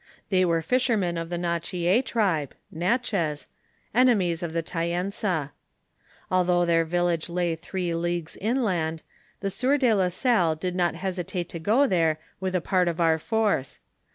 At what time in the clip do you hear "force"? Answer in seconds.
13.19-13.79